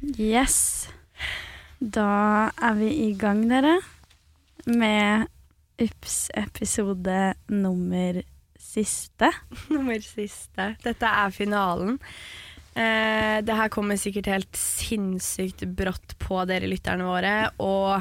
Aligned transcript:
Yes. 0.00 0.88
Da 1.80 2.50
er 2.56 2.76
vi 2.78 2.88
i 3.06 3.10
gang, 3.20 3.44
dere. 3.50 3.76
Med 4.66 5.28
Ups 5.80 6.30
episode 6.36 7.34
nummer 7.52 8.20
siste. 8.60 9.30
Nummer 9.74 10.00
siste. 10.04 10.74
Dette 10.84 11.08
er 11.08 11.34
finalen. 11.34 11.98
Eh, 12.72 13.40
det 13.44 13.56
her 13.56 13.72
kommer 13.72 14.00
sikkert 14.00 14.30
helt 14.30 14.56
sinnssykt 14.56 15.64
brått 15.76 16.16
på 16.20 16.42
dere 16.48 16.68
lytterne 16.70 17.08
våre. 17.08 17.34
Og 17.60 18.00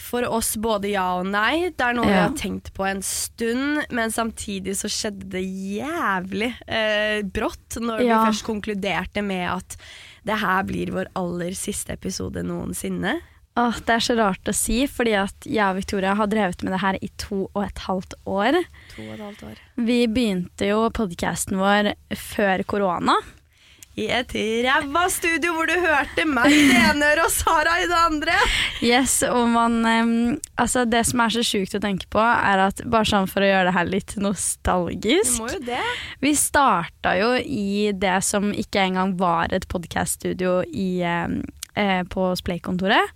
for 0.00 0.26
oss 0.28 0.54
både 0.60 0.90
ja 0.92 1.04
og 1.20 1.26
nei. 1.30 1.70
Det 1.70 1.84
er 1.86 1.94
noe 1.96 2.06
vi 2.08 2.16
har 2.16 2.32
tenkt 2.38 2.72
på 2.76 2.86
en 2.88 3.02
stund, 3.04 3.84
men 3.94 4.10
samtidig 4.14 4.74
så 4.78 4.88
skjedde 4.90 5.28
det 5.36 5.44
jævlig 5.44 6.50
eh, 6.66 7.20
brått 7.22 7.78
når 7.80 8.02
Ja. 8.04 8.18
vi 8.22 8.30
først 8.32 8.46
konkluderte 8.48 9.22
med 9.22 9.46
at 9.52 9.76
det 10.24 10.38
her 10.40 10.64
blir 10.64 10.90
vår 10.94 11.10
aller 11.14 11.52
siste 11.58 11.92
episode 11.92 12.42
noensinne. 12.46 13.18
Åh, 13.56 13.76
det 13.86 13.92
er 13.94 14.02
så 14.02 14.16
rart 14.18 14.48
å 14.50 14.52
si, 14.56 14.80
fordi 14.90 15.12
at 15.14 15.46
jeg 15.46 15.62
og 15.62 15.76
Victoria 15.78 16.14
har 16.18 16.26
drevet 16.26 16.64
med 16.66 16.72
det 16.74 16.80
her 16.82 16.96
i 17.00 17.10
to 17.22 17.44
og 17.54 17.60
et 17.62 17.84
halvt 17.84 18.16
år. 18.26 18.56
To 18.96 19.02
og 19.04 19.12
et 19.14 19.20
halvt 19.22 19.44
år. 19.46 19.60
Vi 19.86 19.98
begynte 20.10 20.66
jo 20.72 20.80
podkasten 20.90 21.60
vår 21.60 21.92
før 22.18 22.64
korona. 22.66 23.14
I 23.94 24.08
et 24.10 24.32
ræva 24.64 25.04
studio 25.12 25.52
hvor 25.54 25.68
du 25.70 25.74
hørte 25.78 26.24
meg 26.26 26.50
i 26.50 26.62
det 26.66 26.78
ene 26.80 27.10
øret 27.12 27.28
og 27.28 27.30
Sara 27.30 27.76
i 27.78 27.86
det 27.86 27.98
andre. 27.98 28.38
Yes, 28.82 29.20
og 29.28 29.46
man 29.52 29.76
um, 29.86 30.14
Altså, 30.58 30.82
det 30.88 31.04
som 31.06 31.22
er 31.22 31.34
så 31.34 31.44
sjukt 31.46 31.76
å 31.78 31.82
tenke 31.82 32.08
på, 32.10 32.18
er 32.22 32.64
at 32.66 32.82
bare 32.90 33.06
sånn 33.06 33.30
for 33.30 33.44
å 33.44 33.50
gjøre 33.50 33.68
det 33.70 33.76
her 33.76 33.90
litt 33.90 34.16
Du 34.16 34.24
nostalgisk 34.26 35.38
må 35.42 35.52
jo 35.52 35.60
det. 35.68 35.82
Vi 36.24 36.34
starta 36.38 37.14
jo 37.18 37.34
i 37.38 37.92
det 37.94 38.18
som 38.26 38.50
ikke 38.50 38.82
engang 38.88 39.14
var 39.20 39.54
et 39.54 39.68
podkaststudio 39.70 40.60
eh, 40.64 42.02
på 42.10 42.28
Splay-kontoret. 42.42 43.14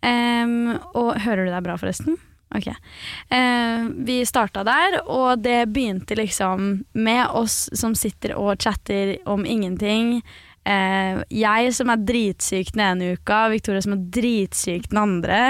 Em, 0.00 0.56
og 0.96 1.12
hører 1.20 1.44
du 1.44 1.52
deg 1.52 1.64
bra, 1.66 1.76
forresten? 1.80 2.16
Ok. 2.54 2.66
Eh, 2.66 3.84
vi 4.06 4.20
starta 4.26 4.64
der, 4.66 5.00
og 5.06 5.42
det 5.44 5.68
begynte 5.70 6.18
liksom 6.18 6.84
med 6.92 7.26
oss 7.30 7.68
som 7.78 7.94
sitter 7.94 8.34
og 8.34 8.58
chatter 8.62 9.16
om 9.30 9.46
ingenting. 9.46 10.18
Eh, 10.66 11.20
jeg 11.32 11.70
som 11.72 11.88
er 11.88 12.02
dritsyk 12.04 12.74
den 12.74 12.82
ene 12.84 13.14
uka, 13.16 13.46
Victoria 13.54 13.80
som 13.84 13.94
er 13.94 14.02
dritsyk 14.18 14.90
den 14.90 15.00
andre. 15.00 15.40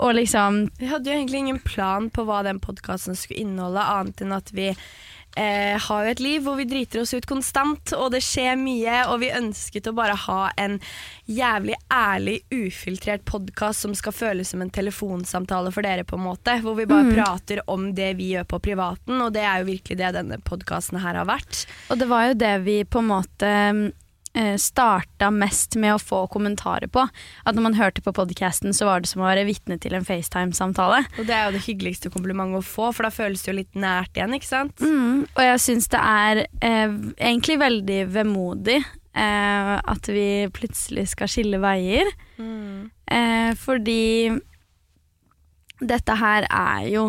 Og 0.00 0.16
liksom 0.16 0.64
Vi 0.80 0.88
hadde 0.90 1.10
jo 1.10 1.18
egentlig 1.18 1.44
ingen 1.44 1.60
plan 1.60 2.08
på 2.10 2.24
hva 2.24 2.42
den 2.46 2.60
podkasten 2.60 3.14
skulle 3.14 3.44
inneholde, 3.44 3.84
annet 3.84 4.24
enn 4.24 4.34
at 4.34 4.50
vi 4.56 4.72
eh, 5.36 5.76
har 5.80 6.04
jo 6.04 6.12
et 6.14 6.22
liv 6.22 6.42
hvor 6.44 6.58
vi 6.58 6.66
driter 6.68 7.02
oss 7.02 7.14
ut 7.14 7.26
konstant, 7.28 7.92
og 7.96 8.10
det 8.14 8.22
skjer 8.24 8.58
mye, 8.60 9.02
og 9.10 9.20
vi 9.22 9.32
ønsket 9.36 9.90
å 9.90 9.94
bare 9.96 10.16
ha 10.26 10.40
en 10.60 10.78
jævlig 11.30 11.76
ærlig, 11.94 12.40
ufiltrert 12.50 13.24
podkast 13.28 13.86
som 13.86 13.94
skal 13.98 14.16
føles 14.16 14.50
som 14.50 14.64
en 14.64 14.72
telefonsamtale 14.74 15.72
for 15.74 15.86
dere, 15.86 16.06
på 16.08 16.18
en 16.18 16.26
måte. 16.26 16.58
Hvor 16.64 16.78
vi 16.78 16.88
bare 16.90 17.14
prater 17.14 17.62
om 17.70 17.90
det 17.96 18.12
vi 18.18 18.32
gjør 18.34 18.48
på 18.50 18.62
privaten, 18.70 19.20
og 19.20 19.34
det 19.36 19.46
er 19.46 19.62
jo 19.62 19.70
virkelig 19.70 20.00
det 20.00 20.14
denne 20.18 20.40
podkasten 20.46 21.00
her 21.04 21.20
har 21.22 21.28
vært. 21.30 21.64
Og 21.90 22.00
det 22.00 22.10
var 22.10 22.30
jo 22.30 22.38
det 22.40 22.54
vi 22.66 22.80
på 22.88 23.02
en 23.02 23.10
måte 23.10 23.50
starta 24.62 25.26
mest 25.34 25.74
med 25.80 25.96
å 25.96 26.00
få 26.02 26.20
kommentarer 26.30 26.86
på. 26.92 27.02
At 27.42 27.56
når 27.56 27.64
man 27.64 27.74
hørte 27.74 28.02
på 28.04 28.12
podcasten, 28.14 28.70
så 28.76 28.86
var 28.86 29.02
det 29.02 29.10
som 29.10 29.24
å 29.24 29.26
være 29.26 29.42
vitne 29.48 29.74
til 29.82 29.96
en 29.98 30.06
FaceTime-samtale. 30.06 31.02
Og 31.18 31.26
det 31.26 31.34
er 31.34 31.48
jo 31.48 31.56
det 31.56 31.64
hyggeligste 31.64 32.12
komplimentet 32.14 32.60
å 32.60 32.66
få, 32.66 32.92
for 32.94 33.08
da 33.08 33.10
føles 33.14 33.42
det 33.42 33.50
jo 33.50 33.58
litt 33.58 33.74
nært 33.74 34.14
igjen, 34.14 34.36
ikke 34.38 34.50
sant? 34.50 34.84
Mm, 34.84 35.26
og 35.26 35.42
jeg 35.44 35.64
syns 35.66 35.90
det 35.90 36.00
er 36.00 36.44
eh, 36.62 36.96
egentlig 37.18 37.58
veldig 37.60 38.00
vemodig 38.14 38.78
eh, 38.78 39.74
at 39.78 40.10
vi 40.12 40.28
plutselig 40.54 41.10
skal 41.14 41.30
skille 41.30 41.60
veier. 41.62 42.10
Eh, 42.40 43.50
fordi 43.58 44.30
dette 45.80 46.14
her 46.20 46.46
er 46.46 46.86
jo 46.90 47.04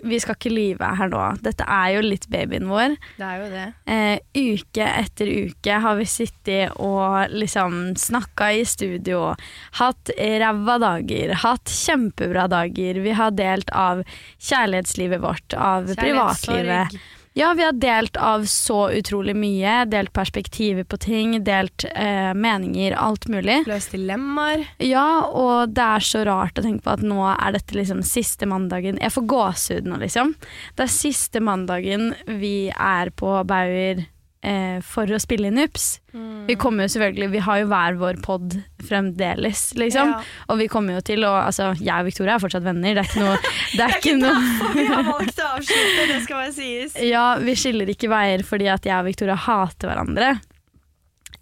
Vi 0.00 0.16
skal 0.22 0.38
ikke 0.38 0.52
lyve 0.52 0.88
her 0.96 1.10
nå. 1.12 1.22
Dette 1.44 1.64
er 1.68 1.90
jo 1.92 2.04
litt 2.06 2.24
babyen 2.32 2.70
vår. 2.70 2.94
Det 3.18 3.26
er 3.26 3.40
jo 3.42 3.48
det. 3.52 3.64
Eh, 3.84 4.54
uke 4.54 4.86
etter 4.88 5.28
uke 5.44 5.80
har 5.84 5.98
vi 5.98 6.06
sittet 6.08 6.78
og 6.80 7.34
liksom 7.34 7.92
snakka 8.00 8.48
i 8.56 8.62
studio. 8.64 9.34
Hatt 9.76 10.14
ræva 10.16 10.78
dager, 10.80 11.34
hatt 11.44 11.68
kjempebra 11.68 12.46
dager. 12.48 13.02
Vi 13.04 13.12
har 13.18 13.36
delt 13.36 13.68
av 13.76 14.00
kjærlighetslivet 14.38 15.20
vårt, 15.20 15.52
av 15.52 15.92
privatlivet. 16.00 16.96
Ja, 17.36 17.54
vi 17.54 17.64
har 17.64 17.72
delt 17.72 18.16
av 18.16 18.44
så 18.46 18.90
utrolig 18.94 19.34
mye. 19.36 19.80
Delt 19.90 20.12
perspektiver 20.14 20.84
på 20.86 20.96
ting, 21.02 21.40
delt 21.44 21.82
eh, 21.90 22.30
meninger, 22.34 22.94
alt 22.94 23.26
mulig. 23.26 23.64
Løst 23.66 23.90
dilemmaer. 23.90 24.62
Ja, 24.78 25.26
og 25.26 25.74
det 25.74 25.82
er 25.82 26.06
så 26.06 26.22
rart 26.28 26.60
å 26.60 26.62
tenke 26.62 26.86
på 26.86 26.94
at 26.94 27.02
nå 27.02 27.18
er 27.32 27.56
dette 27.56 27.74
liksom 27.74 28.04
siste 28.06 28.46
mandagen 28.46 29.00
Jeg 29.02 29.10
får 29.16 29.26
gåsehud 29.34 29.90
nå, 29.90 29.98
liksom. 30.04 30.30
Det 30.78 30.86
er 30.86 30.94
siste 30.94 31.42
mandagen 31.42 32.12
vi 32.38 32.70
er 32.70 33.10
på 33.18 33.34
Bauer 33.50 34.06
eh, 34.46 34.78
for 34.84 35.10
å 35.10 35.20
spille 35.22 35.50
inn 35.50 35.60
UPS. 35.64 35.86
Mm. 36.14 36.44
Vi 36.46 36.54
kommer 36.60 36.86
jo 36.86 36.92
selvfølgelig 36.92 37.30
Vi 37.32 37.40
har 37.42 37.58
jo 37.58 37.68
hver 37.72 37.96
vår 37.98 38.20
pod 38.22 38.56
fremdeles, 38.86 39.62
liksom. 39.80 40.12
Ja. 40.14 40.20
Og 40.52 40.60
vi 40.60 40.68
kommer 40.70 40.98
jo 40.98 41.04
til 41.04 41.26
å 41.26 41.32
Altså, 41.44 41.72
jeg 41.80 42.04
og 42.04 42.06
Victoria 42.06 42.36
er 42.36 42.44
fortsatt 42.44 42.66
venner. 42.66 42.94
Det 42.94 43.02
er 43.02 43.10
ikke 43.10 43.24
noe 43.24 43.38
Det 43.74 43.82
er 43.84 43.96
ikke 43.98 44.16
noe 44.20 44.72
vi 44.76 44.86
har 44.90 45.04
valgt 45.08 45.40
å 45.42 45.50
avslutte, 45.56 46.06
det 46.12 46.20
skal 46.24 46.40
bare 46.40 46.54
sies. 46.54 46.96
Ja, 47.02 47.26
vi 47.42 47.56
skiller 47.58 47.90
ikke 47.90 48.10
veier 48.12 48.44
fordi 48.46 48.70
at 48.72 48.86
jeg 48.86 48.96
og 48.96 49.08
Victoria 49.08 49.36
hater 49.38 49.90
hverandre. 49.90 50.34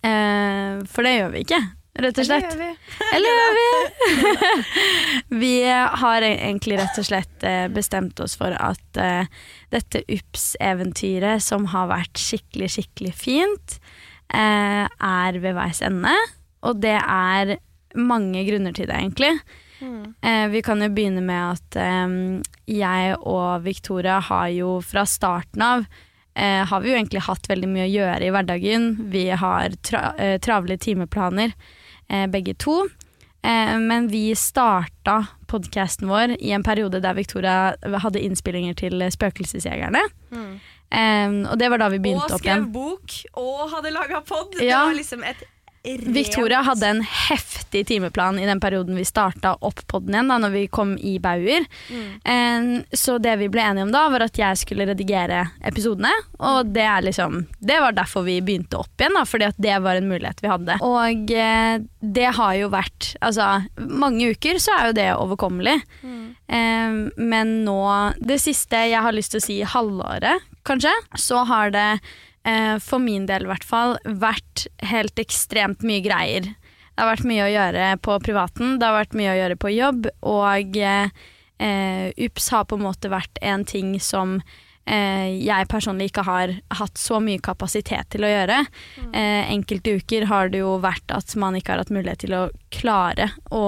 Eh, 0.02 0.82
for 0.90 1.06
det 1.06 1.14
gjør 1.16 1.32
vi 1.34 1.44
ikke, 1.46 1.60
rett 1.98 2.18
og 2.18 2.28
slett. 2.28 2.54
Eller 3.14 3.40
gjør 3.40 3.58
vi? 3.58 3.66
vi 5.42 5.56
har 6.04 6.26
egentlig 6.28 6.78
rett 6.80 7.00
og 7.00 7.08
slett 7.08 7.46
eh, 7.46 7.66
bestemt 7.72 8.20
oss 8.24 8.36
for 8.40 8.54
at 8.56 9.00
uh, 9.00 9.26
dette 9.72 10.04
UPS-eventyret, 10.06 11.42
som 11.44 11.68
har 11.72 11.90
vært 11.92 12.20
skikkelig, 12.20 12.70
skikkelig 12.76 13.12
fint, 13.18 13.76
uh, 14.34 14.86
er 14.88 15.42
ved 15.42 15.58
veis 15.58 15.82
ende. 15.84 16.14
Og 16.62 16.80
det 16.82 16.96
er 17.00 17.58
mange 17.98 18.46
grunner 18.48 18.72
til 18.76 18.88
det, 18.88 18.96
egentlig. 18.96 19.36
Eh, 20.22 20.48
vi 20.48 20.62
kan 20.62 20.82
jo 20.82 20.88
begynne 20.94 21.22
med 21.26 21.56
at 21.56 21.76
eh, 21.80 22.12
jeg 22.70 23.16
og 23.18 23.64
Victoria 23.64 24.20
har 24.22 24.48
jo 24.54 24.76
fra 24.84 25.06
starten 25.08 25.66
av 25.66 25.86
har 26.32 26.80
vi 26.80 26.88
jo 26.88 26.94
egentlig 26.96 27.20
hatt 27.26 27.44
veldig 27.44 27.68
mye 27.68 27.84
å 27.84 27.90
gjøre 27.92 28.24
i 28.24 28.30
hverdagen. 28.32 28.84
Vi 29.12 29.26
har 29.36 29.74
tra 29.84 30.14
travle 30.40 30.78
timeplaner, 30.80 31.52
begge 32.32 32.54
to. 32.60 32.82
Eh, 33.42 33.78
men 33.78 34.08
vi 34.08 34.34
starta 34.38 35.26
podkasten 35.50 36.08
vår 36.08 36.36
i 36.38 36.52
en 36.54 36.62
periode 36.62 37.00
der 37.02 37.16
Victoria 37.18 37.74
hadde 38.04 38.22
innspillinger 38.22 38.76
til 38.78 39.02
Spøkelsesjegerne. 39.10 40.02
Eh, 40.92 41.34
og 41.50 41.56
det 41.58 41.70
var 41.72 41.82
da 41.82 41.88
vi 41.92 41.98
begynte 42.04 42.36
opp 42.36 42.44
igjen. 42.44 42.68
Og 42.68 42.70
skrev 42.70 42.76
bok 42.76 43.16
og 43.42 43.64
hadde 43.74 43.94
laga 43.96 44.22
pod. 44.28 44.54
Det 44.58 44.70
var 44.70 44.94
liksom 44.94 45.26
et 45.26 45.42
Victoria 45.84 46.60
hadde 46.62 46.86
en 46.86 47.00
heftig 47.02 47.86
timeplan 47.86 48.38
i 48.38 48.46
den 48.46 48.60
perioden 48.62 48.94
vi 48.96 49.04
starta 49.04 49.56
opp 49.66 49.80
podden 49.90 50.14
igjen, 50.14 50.28
da 50.30 50.36
når 50.38 50.52
vi 50.54 50.62
kom 50.70 50.92
i 50.98 51.16
Bauer. 51.22 51.66
Eh, 52.24 52.68
så 52.92 53.16
det 53.18 53.34
vi 53.40 53.48
ble 53.50 53.64
enige 53.66 53.88
om 53.88 53.94
da, 53.94 54.04
var 54.12 54.26
at 54.28 54.38
jeg 54.38 54.60
skulle 54.60 54.86
redigere 54.92 55.42
episodene. 55.66 56.12
Og 56.38 56.70
det, 56.70 56.86
er 56.86 57.02
liksom, 57.08 57.42
det 57.58 57.80
var 57.82 57.96
derfor 57.98 58.26
vi 58.28 58.38
begynte 58.44 58.78
opp 58.78 58.94
igjen, 59.02 59.18
da, 59.18 59.24
fordi 59.26 59.50
at 59.50 59.58
det 59.58 59.80
var 59.82 59.98
en 59.98 60.10
mulighet 60.12 60.44
vi 60.44 60.52
hadde. 60.52 60.78
Og 60.86 61.34
eh, 61.34 61.74
det 62.02 62.30
har 62.38 62.56
jo 62.58 62.70
vært 62.72 63.12
Altså, 63.22 63.64
mange 63.76 64.32
uker 64.34 64.58
så 64.62 64.74
er 64.76 64.88
jo 64.88 64.94
det 64.96 65.08
overkommelig. 65.16 65.80
Eh, 66.02 66.98
men 67.18 67.54
nå, 67.66 67.80
det 68.22 68.38
siste 68.42 68.86
jeg 68.92 69.02
har 69.02 69.14
lyst 69.14 69.34
til 69.34 69.42
å 69.42 69.46
si 69.46 69.62
halvåret, 69.66 70.46
kanskje, 70.66 70.92
så 71.18 71.42
har 71.48 71.74
det 71.74 71.88
for 72.82 72.98
min 72.98 73.28
del 73.28 73.44
i 73.46 73.48
hvert 73.52 73.64
fall, 73.66 73.92
vært 74.02 74.64
helt 74.90 75.20
ekstremt 75.22 75.84
mye 75.86 76.02
greier. 76.02 76.48
Det 76.92 77.00
har 77.00 77.08
vært 77.08 77.28
mye 77.28 77.44
å 77.46 77.52
gjøre 77.52 77.86
på 78.04 78.16
privaten, 78.20 78.74
det 78.80 78.88
har 78.88 78.98
vært 78.98 79.14
mye 79.16 79.30
å 79.32 79.38
gjøre 79.38 79.56
på 79.62 79.70
jobb, 79.72 80.10
og 80.28 80.76
eh, 80.76 81.22
eh, 81.62 82.10
UPS 82.20 82.50
har 82.52 82.66
på 82.68 82.76
en 82.76 82.84
måte 82.84 83.08
vært 83.12 83.40
en 83.40 83.64
ting 83.64 83.94
som 84.02 84.36
eh, 84.84 85.32
jeg 85.40 85.70
personlig 85.72 86.10
ikke 86.10 86.26
har 86.28 86.52
hatt 86.76 87.00
så 87.00 87.20
mye 87.24 87.40
kapasitet 87.40 88.12
til 88.12 88.26
å 88.26 88.32
gjøre. 88.32 88.60
Eh, 89.08 89.52
enkelte 89.54 89.96
uker 90.02 90.28
har 90.28 90.52
det 90.52 90.60
jo 90.60 90.76
vært 90.84 91.16
at 91.16 91.32
man 91.40 91.56
ikke 91.56 91.72
har 91.72 91.84
hatt 91.84 91.94
mulighet 91.94 92.26
til 92.26 92.36
å 92.36 92.44
klare 92.72 93.30
å 93.52 93.62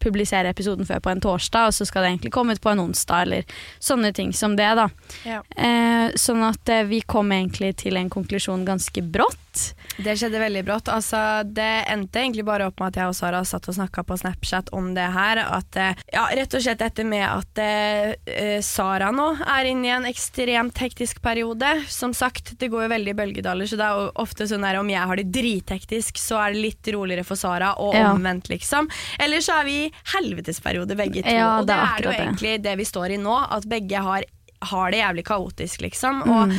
publisere 0.00 0.52
episoden 0.54 0.88
før 0.88 1.02
på 1.04 1.12
en 1.12 1.20
torsdag, 1.20 1.70
og 1.70 1.76
så 1.76 1.86
skal 1.88 2.06
det 2.06 2.14
egentlig 2.14 2.32
komme 2.32 2.56
ut 2.56 2.62
på 2.64 2.72
en 2.72 2.84
onsdag, 2.86 3.26
eller 3.26 3.58
sånne 3.82 4.14
ting 4.16 4.32
som 4.36 4.56
det, 4.56 4.70
da. 4.78 4.88
Ja. 5.28 5.42
Eh, 5.56 6.16
sånn 6.16 6.42
at 6.46 6.72
eh, 6.72 6.86
vi 6.88 7.02
kom 7.04 7.32
egentlig 7.36 7.74
til 7.84 8.00
en 8.00 8.10
konklusjon 8.12 8.64
ganske 8.68 9.04
brått. 9.04 9.74
Det 10.00 10.14
skjedde 10.16 10.40
veldig 10.40 10.62
brått. 10.64 10.88
Altså, 10.88 11.18
det 11.44 11.68
endte 11.90 12.22
egentlig 12.22 12.44
bare 12.46 12.68
opp 12.70 12.78
med 12.80 12.92
at 12.92 13.00
jeg 13.00 13.10
og 13.10 13.16
Sara 13.18 13.40
satt 13.44 13.66
og 13.68 13.76
snakka 13.76 14.04
på 14.06 14.16
Snapchat 14.20 14.70
om 14.76 14.92
det 14.96 15.08
her. 15.12 15.42
At, 15.42 15.76
eh, 15.76 15.98
ja, 16.14 16.28
rett 16.38 16.54
og 16.56 16.62
slett 16.64 16.80
dette 16.80 17.04
med 17.04 17.26
at 17.26 17.60
eh, 17.60 18.14
eh, 18.30 18.60
Sara 18.64 19.10
nå 19.12 19.26
er 19.42 19.68
inne 19.72 19.90
i 19.90 19.92
en 19.98 20.08
ekstremt 20.08 20.80
hektisk 20.80 21.20
periode. 21.20 21.74
Som 21.90 22.14
sagt, 22.16 22.54
det 22.62 22.70
går 22.72 22.86
jo 22.86 22.92
veldig 22.94 23.12
i 23.12 23.18
bølgedaler, 23.20 23.68
så 23.68 23.76
det 23.80 23.90
er 23.90 24.08
ofte 24.22 24.48
sånn 24.48 24.64
her 24.64 24.80
om 24.80 24.88
jeg 24.88 25.10
har 25.10 25.20
det 25.20 25.28
drithektisk, 25.34 26.22
så 26.22 26.40
er 26.44 26.54
det 26.54 26.64
litt 26.64 26.92
roligere 26.94 27.26
for 27.26 27.36
Sara, 27.40 27.74
og 27.82 27.98
Ja. 27.98 28.14
Omvendt, 28.20 28.52
liksom. 28.52 28.86
Eller 29.18 29.40
så 29.44 29.58
er 29.60 29.64
vi 29.70 29.78
i 29.86 29.90
helvetesperiode 30.14 30.96
begge 31.00 31.24
to. 31.24 31.32
Ja, 31.34 31.56
og 31.58 31.66
det 31.66 31.74
det 31.74 31.80
er 31.80 31.96
er 31.96 32.06
jo 32.06 32.14
egentlig 32.18 32.54
det. 32.58 32.62
det 32.68 32.78
vi 32.84 32.88
står 32.92 33.16
i 33.16 33.20
nå, 33.24 33.36
at 33.50 33.66
begge 33.70 34.04
har, 34.06 34.28
har 34.70 34.90
det 34.94 35.02
jævlig 35.02 35.26
kaotisk, 35.32 35.80
liksom. 35.88 36.22
Og 36.28 36.48
Mm. 36.50 36.56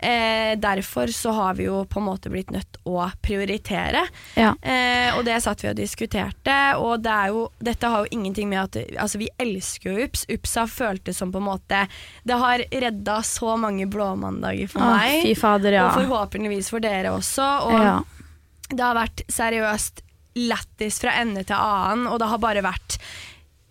Eh, 0.00 0.54
derfor 0.62 1.06
så 1.10 1.32
har 1.34 1.54
vi 1.58 1.64
jo 1.64 1.80
på 1.90 1.98
en 1.98 2.04
måte 2.06 2.30
blitt 2.30 2.52
nødt 2.54 2.76
å 2.86 3.00
prioritere. 3.20 4.04
Ja. 4.38 4.52
Eh, 4.62 5.16
og 5.18 5.24
det 5.26 5.40
satt 5.42 5.64
vi 5.64 5.72
og 5.72 5.74
diskuterte, 5.74 6.54
og 6.78 7.02
det 7.02 7.10
er 7.10 7.32
jo, 7.34 7.40
dette 7.58 7.90
har 7.90 8.04
jo 8.06 8.12
ingenting 8.14 8.46
med 8.48 8.60
at 8.62 8.78
Altså, 8.94 9.18
vi 9.18 9.26
elsker 9.42 9.90
jo 9.90 10.06
UPS. 10.06 10.22
UPS 10.30 10.54
har 10.60 10.70
føltes 10.70 11.18
som 11.18 11.32
på 11.34 11.38
en 11.42 11.48
måte 11.48 11.80
Det 12.22 12.38
har 12.38 12.62
redda 12.70 13.16
så 13.26 13.56
mange 13.58 13.88
blåmandager 13.90 14.70
for 14.70 14.86
meg. 14.86 15.22
fy 15.26 15.34
fader, 15.34 15.72
ja. 15.80 15.88
Og 15.88 15.98
forhåpentligvis 16.04 16.70
for 16.70 16.78
dere 16.78 17.10
også. 17.18 17.48
Og 17.66 17.82
ja. 17.82 17.98
det 18.70 18.84
har 18.84 18.94
vært 18.94 19.26
seriøst 19.26 20.04
lættis 20.38 21.00
fra 21.02 21.16
ende 21.20 21.44
til 21.48 21.58
annen, 21.58 22.06
og 22.06 22.18
det 22.22 22.28
har 22.30 22.38
bare 22.38 22.62
vært 22.62 22.98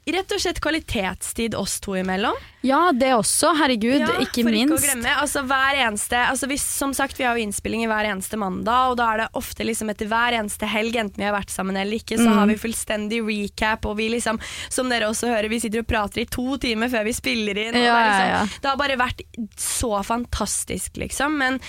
rett 0.07 0.31
og 0.31 0.39
slett 0.39 0.61
kvalitetstid 0.63 1.51
oss 1.59 1.81
to 1.83 1.91
imellom. 1.99 2.31
ja, 2.63 2.93
det 2.95 3.09
også. 3.11 3.49
Herregud, 3.59 3.99
Ja, 3.99 4.13
ikke 4.23 4.45
for 4.45 4.53
minst. 4.55 4.71
Ikke 4.71 4.77
å 4.77 4.85
glemme. 4.85 5.15
Altså, 5.19 5.41
hver 5.43 5.79
eneste, 5.83 6.15
altså, 6.31 6.47
hvis, 6.47 6.63
som 6.63 6.93
sagt, 6.95 7.17
vi 7.19 7.25
har 7.27 7.35
jo 7.35 7.43
innspillinger 7.43 7.91
hver 7.91 8.07
eneste 8.13 8.39
mandag, 8.39 8.93
og 8.93 8.95
da 9.01 9.09
er 9.11 9.17
det 9.17 9.27
ofte 9.35 9.67
liksom 9.67 9.91
etter 9.91 10.07
hver 10.07 10.37
eneste 10.39 10.63
helg, 10.71 10.95
enten 10.95 11.19
vi 11.19 11.27
har 11.27 11.35
vært 11.35 11.51
sammen 11.51 11.75
eller 11.75 11.99
ikke, 11.99 12.15
så 12.21 12.23
Mm. 12.29 12.37
har 12.39 12.47
vi 12.47 12.55
fullstendig 12.55 13.19
recap, 13.27 13.85
og 13.85 13.97
vi 13.99 14.07
liksom, 14.15 14.39
som 14.71 14.87
dere 14.87 15.09
også 15.11 15.27
hører, 15.27 15.49
vi 15.51 15.59
sitter 15.59 15.83
og 15.83 15.87
prater 15.91 16.21
i 16.23 16.25
to 16.31 16.55
timer 16.57 16.87
før 16.87 17.03
vi 17.03 17.11
spiller 17.19 17.57
inn. 17.67 17.75
Og 17.75 17.83
Ja, 17.83 17.99
det, 17.99 18.07
er 18.07 18.07
ja, 18.07 18.27
ja. 18.31 18.41
liksom, 18.47 18.61
det 18.63 18.69
har 18.71 18.77
bare 18.77 18.97
vært 19.03 19.21
så 19.59 19.91
fantastisk, 20.07 20.95
liksom. 21.03 21.35
Men 21.37 21.59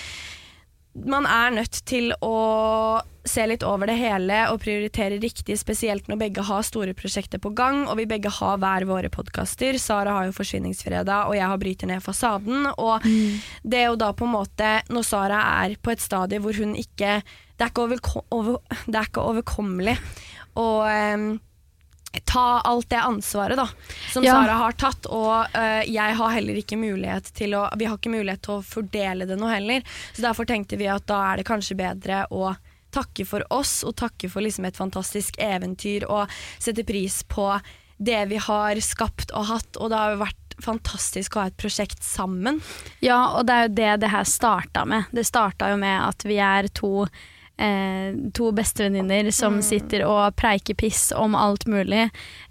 man 0.95 1.27
er 1.29 1.55
nødt 1.55 1.81
til 1.87 2.11
å 2.25 3.01
se 3.29 3.45
litt 3.47 3.65
over 3.67 3.91
det 3.91 3.99
hele 3.99 4.39
og 4.53 4.61
prioritere 4.63 5.19
riktig, 5.21 5.59
spesielt 5.61 6.09
når 6.09 6.21
begge 6.23 6.45
har 6.49 6.65
store 6.67 6.95
prosjekter 6.97 7.41
på 7.43 7.53
gang, 7.57 7.85
og 7.87 7.99
vi 8.01 8.07
begge 8.09 8.33
har 8.33 8.61
hver 8.63 8.87
våre 8.89 9.11
podkaster. 9.13 9.77
Sara 9.83 10.17
har 10.17 10.29
jo 10.29 10.37
Forsvinningsfredag, 10.37 11.29
og 11.29 11.37
jeg 11.37 11.51
har 11.51 11.61
Bryter 11.61 11.91
ned 11.91 12.05
fasaden. 12.05 12.71
Og 12.77 13.05
det 13.63 13.83
er 13.83 13.91
jo 13.91 13.99
da 14.01 14.13
på 14.17 14.27
en 14.29 14.35
måte, 14.39 14.73
når 14.89 15.07
Sara 15.07 15.43
er 15.65 15.77
på 15.83 15.93
et 15.93 16.05
stadie 16.05 16.41
hvor 16.43 16.57
hun 16.57 16.75
ikke 16.79 17.21
Det 17.59 17.67
er 17.67 17.73
ikke, 17.73 17.85
overko 17.89 18.25
over, 18.31 18.61
det 18.87 18.95
er 18.95 19.09
ikke 19.09 19.23
overkommelig 19.33 19.97
å 20.59 20.67
em, 20.87 21.33
ta 22.25 22.61
alt 22.65 22.89
det 22.91 23.01
ansvaret 23.01 23.59
da, 23.59 23.69
som 24.13 24.25
Ja. 24.25 24.37
Sara 24.37 24.57
har 24.63 24.77
tatt. 24.79 25.07
Og 25.07 25.57
uh, 25.57 25.83
jeg 25.85 26.17
har 26.21 26.35
heller 26.35 26.61
ikke 26.61 26.79
mulighet 26.81 27.33
til 27.37 27.55
å 27.59 27.69
Vi 27.79 27.89
har 27.89 27.99
ikke 27.99 28.13
mulighet 28.13 28.43
til 28.47 28.59
å 28.59 28.65
fordele 28.65 29.29
det 29.29 29.39
nå 29.39 29.51
heller. 29.51 29.85
Så 30.13 30.25
derfor 30.25 30.49
tenkte 30.49 30.79
vi 30.81 30.89
at 30.91 31.07
da 31.09 31.21
er 31.33 31.41
det 31.41 31.49
kanskje 31.49 31.79
bedre 31.79 32.25
å 32.31 32.55
takke 32.95 33.27
for 33.29 33.45
oss, 33.53 33.83
og 33.85 33.99
takke 34.01 34.31
for 34.33 34.45
liksom 34.45 34.65
et 34.65 34.79
fantastisk 34.79 35.37
eventyr, 35.39 36.07
og 36.09 36.33
sette 36.59 36.87
pris 36.89 37.21
på 37.29 37.51
det 37.99 38.21
vi 38.31 38.39
har 38.41 38.81
skapt 38.81 39.35
og 39.37 39.49
hatt. 39.51 39.77
Og 39.77 39.91
det 39.91 39.99
har 39.99 40.15
jo 40.15 40.23
vært 40.23 40.59
fantastisk 40.65 41.37
å 41.37 41.45
ha 41.45 41.51
et 41.51 41.59
prosjekt 41.61 42.03
sammen. 42.03 42.63
Ja, 43.05 43.37
og 43.39 43.47
det 43.47 43.55
er 43.55 43.67
jo 43.67 43.75
det 43.79 43.91
det 44.05 44.13
her 44.15 44.29
starta 44.29 44.85
med. 44.89 45.11
Det 45.13 45.27
starta 45.27 45.73
jo 45.73 45.79
med 45.81 46.01
at 46.03 46.25
vi 46.27 46.39
er 46.43 46.71
to 46.75 47.07
Eh, 47.59 48.15
to 48.35 48.53
bestevenninner 48.55 49.31
som 49.35 49.57
sitter 49.67 50.05
og 50.07 50.37
preiker 50.39 50.77
piss 50.79 51.09
om 51.11 51.35
alt 51.35 51.67
mulig. 51.67 52.05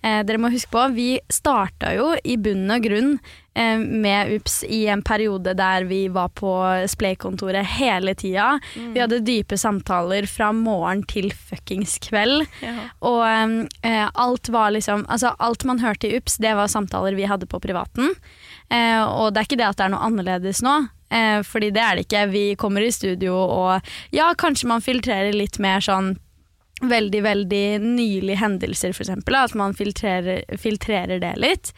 Eh, 0.03 0.19
dere 0.27 0.41
må 0.41 0.51
huske 0.51 0.73
på, 0.73 0.81
vi 0.97 1.13
starta 1.31 1.93
jo 1.95 2.09
i 2.27 2.35
bunn 2.35 2.65
og 2.75 2.83
grunn 2.83 3.13
eh, 3.55 3.79
med 3.79 4.33
UPS 4.35 4.57
i 4.67 4.81
en 4.91 4.99
periode 5.07 5.53
der 5.55 5.87
vi 5.87 6.01
var 6.11 6.33
på 6.35 6.51
Splay-kontoret 6.91 7.63
hele 7.77 8.17
tida. 8.19 8.57
Vi 8.75 8.99
hadde 8.99 9.21
dype 9.23 9.55
samtaler 9.55 10.27
fra 10.27 10.51
morgen 10.51 11.05
til 11.07 11.31
fuckings 11.31 11.95
kveld. 12.03 12.43
Og 13.07 13.23
eh, 13.87 14.03
alt 14.11 14.51
var 14.51 14.75
liksom 14.75 15.05
Altså, 15.07 15.31
alt 15.39 15.63
man 15.63 15.79
hørte 15.79 16.09
i 16.09 16.19
UPS, 16.19 16.35
det 16.43 16.51
var 16.59 16.67
samtaler 16.67 17.15
vi 17.15 17.31
hadde 17.31 17.47
på 17.47 17.63
privaten. 17.63 18.11
Eh, 18.67 18.99
og 19.07 19.31
det 19.31 19.39
er 19.39 19.47
ikke 19.47 19.61
det 19.63 19.71
at 19.71 19.79
det 19.79 19.87
er 19.87 19.95
noe 19.95 20.03
annerledes 20.11 20.59
nå. 20.67 20.81
Eh, 21.09 21.39
fordi 21.47 21.71
det 21.71 21.83
er 21.83 21.95
det 21.95 22.07
ikke. 22.07 22.23
Vi 22.33 22.45
kommer 22.59 22.83
i 22.83 22.91
studio 22.91 23.35
og 23.37 23.91
ja, 24.15 24.31
kanskje 24.37 24.71
man 24.71 24.83
filtrerer 24.83 25.35
litt 25.35 25.59
mer 25.63 25.83
sånn 25.83 26.15
veldig, 26.81 27.21
veldig 27.25 27.79
nylige 27.81 28.37
hendelser, 28.37 28.89
eksempel. 28.93 29.35
At 29.35 29.55
man 29.57 29.73
filtrerer, 29.73 30.43
filtrerer 30.61 31.19
det 31.23 31.33
litt. 31.41 31.71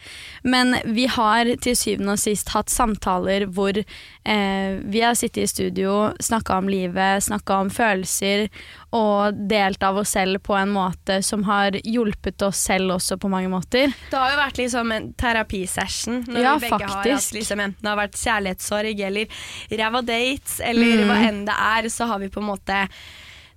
Men 0.44 0.74
vi 0.84 1.06
har 1.08 1.48
til 1.64 1.76
syvende 1.78 2.12
og 2.12 2.20
sist 2.20 2.50
hatt 2.52 2.68
samtaler 2.68 3.46
hvor 3.48 3.78
eh, 3.80 4.76
vi 4.84 5.00
har 5.00 5.14
sittet 5.16 5.44
i 5.44 5.46
studio, 5.48 6.10
snakka 6.20 6.58
om 6.60 6.68
livet, 6.68 7.22
snakka 7.24 7.60
om 7.64 7.70
følelser, 7.72 8.48
og 8.92 9.38
delt 9.48 9.82
av 9.86 10.00
oss 10.02 10.10
selv 10.16 10.40
på 10.42 10.56
en 10.58 10.72
måte 10.74 11.20
som 11.22 11.44
har 11.46 11.76
hjulpet 11.86 12.42
oss 12.42 12.58
selv 12.68 12.96
også 12.96 13.16
på 13.22 13.30
mange 13.30 13.48
måter. 13.52 13.92
Det 14.10 14.18
har 14.18 14.32
jo 14.34 14.40
vært 14.42 14.58
liksom 14.58 14.92
en 14.96 15.12
terapisession 15.14 16.24
når 16.26 16.40
Ja, 16.42 16.54
vi 16.58 16.66
begge 16.68 16.82
har 16.82 16.96
faktisk. 16.98 17.30
hatt 17.30 17.38
liksom, 17.38 17.60
enten 17.60 17.80
det 17.86 17.88
har 17.92 18.00
vært 18.02 18.18
kjærlighetssorg 18.20 19.00
eller 19.06 19.40
ræva 19.80 20.02
dates 20.02 20.60
eller 20.60 20.96
Mm. 21.00 21.06
hva 21.08 21.18
enn 21.28 21.44
det 21.46 21.54
er, 21.56 21.88
så 21.88 22.06
har 22.10 22.18
vi 22.18 22.28
på 22.28 22.40
en 22.42 22.50
måte 22.50 22.88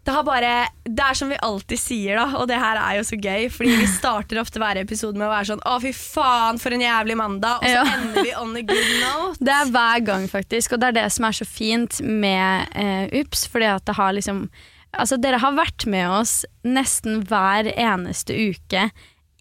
det 0.04 0.12
har 0.12 0.24
bare, 0.28 0.52
det 0.84 1.00
er 1.00 1.16
som 1.16 1.30
vi 1.32 1.38
alltid 1.48 1.80
sier, 1.80 2.18
da, 2.20 2.26
og 2.42 2.48
det 2.50 2.58
her 2.60 2.76
er 2.82 2.98
jo 2.98 3.04
så 3.08 3.16
gøy. 3.16 3.46
Fordi 3.54 3.76
vi 3.80 3.86
starter 4.00 4.42
ofte 4.42 4.60
hver 4.60 4.82
episode 4.82 5.16
med 5.16 5.30
å 5.30 5.32
være 5.32 5.48
sånn 5.54 5.62
Å, 5.64 5.78
fy 5.84 5.94
faen, 5.96 6.60
for 6.60 6.76
en 6.76 6.84
jævlig 6.84 7.16
mandag. 7.22 7.62
Og 7.64 7.70
så 7.70 7.78
Ja. 7.78 7.86
ender 8.02 8.28
vi 8.28 8.34
on 8.36 8.52
a 8.60 8.66
good 8.68 8.92
note. 9.00 9.40
Det 9.48 9.54
er 9.56 9.72
hver 9.72 10.04
gang, 10.12 10.28
faktisk. 10.28 10.76
Og 10.76 10.84
det 10.84 10.90
er 10.92 10.98
det 11.00 11.08
som 11.16 11.30
er 11.30 11.38
så 11.40 11.48
fint 11.48 12.02
med 12.04 12.76
eh, 12.76 13.08
UPS. 13.22 13.48
Fordi 13.54 13.72
at 13.78 13.86
det 13.88 13.96
har 14.02 14.14
liksom 14.20 14.46
Altså, 14.94 15.18
dere 15.18 15.40
har 15.42 15.56
vært 15.58 15.88
med 15.90 16.06
oss 16.20 16.44
nesten 16.62 17.24
hver 17.26 17.66
eneste 17.74 18.36
uke 18.52 18.84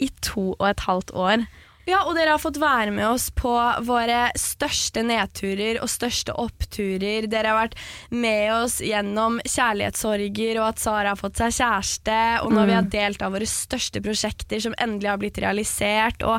i 0.00 0.06
to 0.24 0.54
og 0.54 0.64
et 0.70 0.80
halvt 0.86 1.10
år. 1.12 1.42
Ja, 1.88 2.04
og 2.06 2.14
dere 2.14 2.36
har 2.36 2.38
fått 2.38 2.60
være 2.62 2.92
med 2.94 3.08
oss 3.08 3.24
på 3.34 3.52
våre 3.82 4.28
største 4.38 5.02
nedturer 5.02 5.80
og 5.82 5.90
største 5.90 6.34
oppturer. 6.38 7.26
Dere 7.30 7.50
har 7.50 7.58
vært 7.58 7.74
med 8.14 8.52
oss 8.54 8.76
gjennom 8.84 9.40
kjærlighetssorger 9.42 10.60
og 10.60 10.68
at 10.68 10.82
Sara 10.82 11.10
har 11.10 11.18
fått 11.18 11.40
seg 11.42 11.56
kjæreste, 11.56 12.18
og 12.44 12.54
når 12.54 12.70
vi 12.70 12.76
har 12.76 12.90
delt 12.92 13.24
av 13.26 13.34
våre 13.34 13.48
største 13.50 14.02
prosjekter 14.04 14.62
som 14.62 14.76
endelig 14.78 15.10
har 15.10 15.18
blitt 15.18 15.40
realisert. 15.42 16.22
Og 16.22 16.38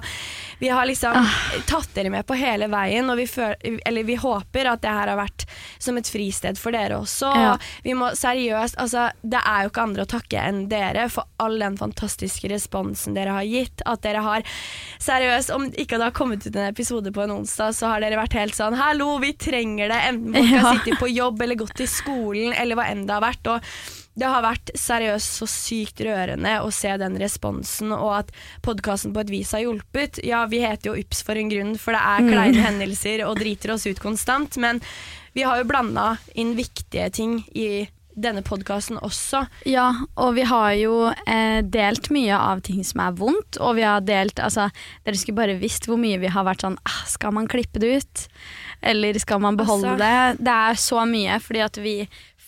vi 0.64 0.72
har 0.72 0.88
liksom 0.88 1.20
tatt 1.68 1.92
dere 1.98 2.14
med 2.14 2.24
på 2.30 2.40
hele 2.40 2.72
veien, 2.72 3.12
og 3.12 3.20
vi, 3.20 3.28
føl 3.28 3.52
eller 3.84 4.08
vi 4.08 4.16
håper 4.20 4.72
at 4.72 4.86
det 4.86 4.96
her 4.96 5.12
har 5.12 5.20
vært 5.20 5.48
som 5.76 6.00
et 6.00 6.08
fristed 6.08 6.62
for 6.62 6.72
dere 6.76 7.02
også. 7.04 7.34
Ja. 7.36 7.52
Og 7.58 7.84
vi 7.84 7.98
må 8.00 8.14
seriøst, 8.16 8.80
altså 8.80 9.10
Det 9.20 9.44
er 9.44 9.66
jo 9.66 9.74
ikke 9.74 9.84
andre 9.90 10.08
å 10.08 10.12
takke 10.16 10.40
enn 10.40 10.64
dere 10.72 11.10
for 11.12 11.28
all 11.44 11.60
den 11.60 11.76
fantastiske 11.76 12.48
responsen 12.48 13.20
dere 13.20 13.36
har 13.36 13.48
gitt. 13.48 13.84
At 13.90 14.08
dere 14.08 14.24
har 14.24 14.48
seriøst 15.04 15.33
Om 15.54 15.66
ikke 15.72 15.98
det 15.98 16.06
har 16.10 16.12
kommet 16.16 16.46
ut 16.46 16.56
en 16.56 16.68
episode 16.70 17.12
på 17.16 17.24
en 17.26 17.32
onsdag, 17.40 17.74
så 17.78 17.90
har 17.92 18.04
dere 18.04 18.20
vært 18.22 18.36
helt 18.38 18.56
sånn 18.58 18.76
Hallo, 18.80 19.18
vi 19.24 19.34
trenger 19.34 19.90
det! 19.92 20.00
Enten 20.12 20.34
folk 20.38 20.52
Ja. 20.54 20.62
har 20.68 20.78
sittet 20.80 21.00
på 21.00 21.10
jobb 21.12 21.42
eller 21.42 21.56
gått 21.60 21.76
til 21.80 21.88
skolen, 21.90 22.54
eller 22.54 22.76
hva 22.80 22.86
enn 22.92 23.06
det 23.08 23.14
har 23.16 23.22
vært. 23.26 23.48
Og 23.48 23.62
det 24.16 24.28
har 24.30 24.44
vært 24.46 24.70
seriøst 24.78 25.40
så 25.40 25.48
sykt 25.50 26.04
rørende 26.06 26.52
å 26.62 26.70
se 26.72 26.92
den 27.02 27.16
responsen, 27.18 27.92
og 27.96 28.12
at 28.20 28.32
podkasten 28.62 29.14
på 29.16 29.24
et 29.24 29.32
vis 29.34 29.52
har 29.58 29.64
hjulpet. 29.66 30.20
Ja, 30.24 30.44
vi 30.46 30.60
heter 30.62 30.92
jo 30.92 31.00
Ups 31.02 31.24
for 31.26 31.34
en 31.40 31.50
grunn, 31.50 31.74
for 31.82 31.98
det 31.98 32.04
er 32.04 32.30
kleine 32.30 32.62
hendelser 32.68 33.26
og 33.26 33.40
driter 33.42 33.74
oss 33.74 33.88
ut 33.90 34.00
konstant, 34.04 34.58
men 34.62 34.82
vi 35.34 35.42
har 35.42 35.58
jo 35.58 35.66
blanda 35.66 36.18
inn 36.38 36.54
viktige 36.56 37.10
ting 37.12 37.40
i 37.58 37.88
denne 38.16 38.44
podkasten 38.46 39.00
også. 39.02 39.46
Ja, 39.70 39.88
og 40.20 40.36
vi 40.38 40.46
har 40.48 40.74
jo 40.78 40.98
eh, 41.12 41.62
delt 41.66 42.10
mye 42.14 42.38
av 42.38 42.62
ting 42.66 42.84
som 42.86 43.02
er 43.06 43.16
vondt, 43.18 43.58
og 43.60 43.78
vi 43.80 43.86
har 43.88 44.04
delt 44.06 44.40
Altså, 44.44 44.68
dere 45.06 45.18
skulle 45.20 45.40
bare 45.40 45.58
visst 45.62 45.88
hvor 45.90 45.98
mye 46.02 46.20
vi 46.22 46.30
har 46.34 46.46
vært 46.46 46.66
sånn 46.66 46.78
ah, 46.86 47.02
Skal 47.10 47.34
man 47.36 47.50
klippe 47.50 47.82
det 47.82 47.92
ut? 48.04 48.24
Eller 48.84 49.18
skal 49.22 49.42
man 49.44 49.58
beholde 49.60 49.96
Altså. 49.96 50.04
det? 50.04 50.46
Det 50.46 50.54
er 50.70 50.80
så 50.86 51.06
mye, 51.10 51.40
fordi 51.44 51.64
at 51.66 51.80
vi 51.82 51.96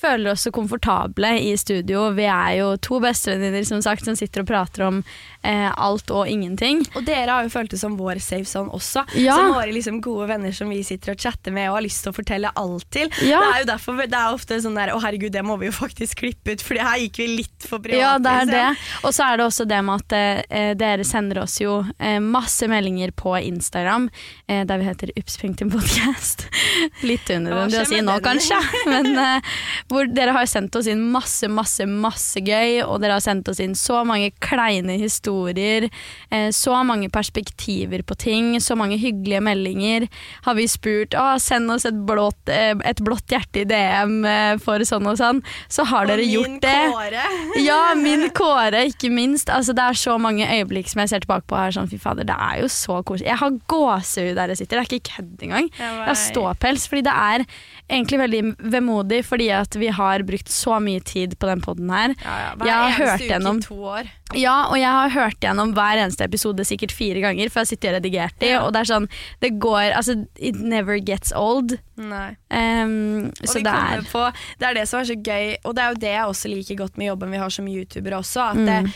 føler 0.02 0.32
oss 0.32 0.46
så 0.46 0.52
komfortable 0.52 1.32
i 1.40 1.54
studio. 1.58 2.10
Vi 2.16 2.26
er 2.30 2.58
jo 2.60 2.74
to 2.84 3.00
bestevenninner 3.04 3.66
som 3.68 3.82
sagt 3.84 4.06
som 4.06 4.18
sitter 4.18 4.44
og 4.44 4.50
prater 4.50 4.86
om 4.88 5.02
eh, 5.46 5.70
alt 5.72 6.12
og 6.14 6.30
ingenting. 6.30 6.84
Og 6.96 7.06
dere 7.08 7.32
har 7.32 7.48
jo 7.48 7.54
følt 7.54 7.74
det 7.74 7.80
som 7.82 7.98
vår 8.00 8.20
safe 8.24 8.48
zone 8.50 8.74
også. 8.76 9.06
Ja. 9.20 9.38
Som 9.38 9.56
våre 9.56 9.72
liksom 9.74 10.02
gode 10.04 10.28
venner 10.32 10.56
som 10.56 10.72
vi 10.72 10.82
sitter 10.86 11.16
og 11.16 11.22
chatter 11.22 11.56
med 11.56 11.70
og 11.70 11.80
har 11.80 11.86
lyst 11.88 12.04
til 12.06 12.14
å 12.14 12.18
fortelle 12.18 12.52
alt 12.60 12.88
til. 12.94 13.12
Ja. 13.26 13.42
Det 13.42 13.52
er 13.52 13.64
jo 13.64 13.70
derfor 13.72 14.02
det 14.06 14.20
er 14.20 14.36
ofte 14.36 14.60
sånn 14.62 14.78
der 14.78 14.94
Å 14.96 15.00
herregud, 15.02 15.34
det 15.34 15.44
må 15.46 15.58
vi 15.62 15.70
jo 15.70 15.76
faktisk 15.76 16.22
klippe 16.24 16.56
ut, 16.56 16.64
for 16.64 16.80
her 16.80 17.00
gikk 17.02 17.20
vi 17.22 17.28
litt 17.42 17.68
for 17.68 17.84
privat. 17.84 18.02
Ja, 18.02 18.14
det 18.22 18.36
er 18.42 18.50
det. 18.50 18.64
liksom. 18.76 19.08
Og 19.08 19.16
så 19.16 19.28
er 19.28 19.40
det 19.40 19.48
også 19.48 19.68
det 19.70 19.82
med 19.86 20.04
at 20.04 20.18
eh, 20.18 20.72
dere 20.78 21.06
sender 21.08 21.42
oss 21.44 21.58
jo 21.62 21.80
eh, 21.98 22.20
masse 22.24 22.68
meldinger 22.72 23.14
på 23.16 23.36
Instagram, 23.40 24.10
eh, 24.48 24.64
der 24.68 24.82
vi 24.82 24.90
heter 24.90 25.14
ups.podcast. 25.20 26.48
Litt 27.10 27.30
unødvendig 27.30 27.82
å 27.82 27.88
si 27.90 28.02
nå, 28.06 28.18
kanskje. 28.26 28.60
Men 28.92 29.12
eh, 29.14 29.56
hvor 29.92 30.08
dere 30.10 30.34
har 30.34 30.48
sendt 30.50 30.76
oss 30.80 30.88
inn 30.90 31.04
masse, 31.14 31.46
masse, 31.52 31.86
masse 31.86 32.42
gøy, 32.42 32.82
og 32.86 33.04
dere 33.04 33.20
har 33.20 33.24
sendt 33.24 33.50
oss 33.52 33.60
inn 33.62 33.76
så 33.78 34.02
mange 34.08 34.32
kleine 34.42 34.98
historier, 34.98 35.90
eh, 36.34 36.50
så 36.56 36.80
mange 36.88 37.12
perspektiver 37.14 38.02
på 38.02 38.18
ting, 38.18 38.56
så 38.62 38.78
mange 38.80 38.98
hyggelige 39.02 39.44
meldinger. 39.46 40.08
Har 40.48 40.58
vi 40.58 40.66
spurt 40.72 41.14
å, 41.14 41.28
send 41.42 41.70
oss 41.72 41.86
et 41.86 42.00
blått, 42.08 42.50
eh, 42.50 42.74
et 42.86 43.04
blått 43.06 43.30
hjerte 43.30 43.62
i 43.62 43.68
DM 43.70 44.26
eh, 44.26 44.56
for 44.64 44.82
sånn 44.82 45.06
og 45.12 45.20
sånn, 45.22 45.44
så 45.70 45.86
har 45.86 46.10
dere 46.10 46.26
Og 46.26 46.32
min 46.32 46.36
gjort 46.36 46.66
det. 46.66 46.78
Kåre. 46.96 47.28
Ja, 47.66 47.80
min 47.98 48.28
Kåre, 48.36 48.82
ikke 48.90 49.10
minst. 49.14 49.50
Altså, 49.54 49.74
det 49.78 49.86
er 49.86 49.98
så 49.98 50.18
mange 50.22 50.48
øyeblikk 50.50 50.90
som 50.92 51.04
jeg 51.04 51.14
ser 51.14 51.24
tilbake 51.24 51.48
på 51.50 51.58
her. 51.60 51.74
Sånn, 51.76 51.90
fy 51.90 52.00
fader, 52.02 52.26
det 52.28 52.36
er 52.36 52.64
jo 52.64 52.72
så 52.74 53.00
koselig. 53.06 53.30
Jeg 53.30 53.42
har 53.42 53.62
gåsehud 53.72 54.34
der 54.38 54.54
jeg 54.54 54.64
sitter. 54.64 54.82
Det 54.82 54.84
er 54.84 54.98
ikke 54.98 55.14
kødd 55.16 55.46
engang. 55.48 55.70
Jeg 55.78 56.04
har 56.10 56.20
ståpels. 56.20 56.90
Fordi 56.90 57.06
det 57.08 57.16
er 57.16 57.46
egentlig 57.90 58.20
veldig 58.22 58.44
vemodig, 58.76 59.22
fordi 59.26 59.50
at 59.56 59.75
vi 59.80 59.88
har 59.94 60.24
brukt 60.28 60.48
så 60.52 60.80
mye 60.82 61.00
tid 61.04 61.38
på 61.40 61.48
den 61.48 61.62
poden 61.62 61.90
her. 61.90 62.14
Ja, 62.24 62.36
ja. 62.44 62.52
Hver 62.60 62.72
eneste 63.06 63.28
gjennom, 63.30 63.58
uke 63.58 63.66
i 63.66 63.68
to 63.68 63.76
år. 63.96 64.10
Ja, 64.36 64.56
og 64.72 64.78
jeg 64.80 64.90
har 64.90 65.10
hørt 65.14 65.40
gjennom 65.46 65.74
hver 65.78 66.02
eneste 66.02 66.26
episode 66.26 66.66
sikkert 66.66 66.92
fire 66.92 67.22
ganger, 67.22 67.50
for 67.54 67.62
jeg 67.62 67.66
har 67.68 67.72
sittet 67.72 67.90
og 67.92 67.98
redigert 68.00 68.40
de, 68.42 68.48
Ja. 68.56 68.62
og 68.66 68.74
det 68.74 68.82
er 68.82 68.90
sånn 68.94 69.10
Det 69.42 69.52
går 69.60 69.94
Altså, 69.96 70.26
it 70.38 70.56
never 70.56 70.98
gets 71.00 71.32
old. 71.36 71.78
Nei. 71.98 72.36
Um, 72.50 73.32
Og 73.42 73.48
så 73.48 73.62
det 73.64 73.68
er 73.72 74.02
på, 74.12 74.24
det 74.60 74.68
er 74.68 74.74
det 74.74 74.88
som 74.90 75.00
er 75.00 75.06
så 75.12 75.16
gøy, 75.22 75.56
og 75.64 75.76
det 75.76 75.84
er 75.84 75.90
jo 75.94 76.02
det 76.02 76.14
jeg 76.16 76.26
også 76.26 76.50
liker 76.50 76.76
godt 76.84 76.98
med 76.98 77.08
jobben 77.08 77.32
vi 77.32 77.38
har 77.38 77.50
som 77.50 77.68
youtubere 77.68 78.18
også. 78.20 78.50
At 78.52 78.58
Mm. 78.58 78.66
det, 78.66 78.94